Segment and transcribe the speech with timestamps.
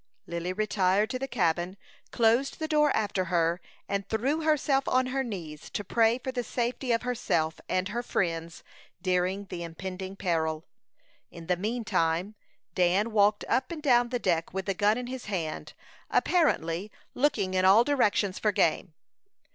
[0.25, 1.77] Lily retired to the cabin,
[2.09, 6.43] closed the door after her, and threw herself on her knees to pray for the
[6.43, 8.63] safety of herself and her friends
[9.03, 10.65] during the impending peril.
[11.29, 12.33] In the mean time,
[12.73, 15.73] Dan walked up and down the deck, with the gun in his hand,
[16.09, 18.95] apparently looking in all directions for game.